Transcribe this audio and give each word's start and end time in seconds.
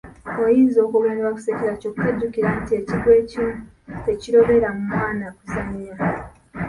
Oyinza 0.45 0.77
okwogera 0.81 1.13
ne 1.15 1.25
bakusekerera 1.27 1.79
kyokka 1.81 2.07
jjukira 2.15 2.49
nti 2.59 2.71
ekigwo 2.79 3.09
ekimu 3.21 3.51
tekirobera 4.05 4.67
mwana 4.81 5.25
kuzannya. 5.37 5.93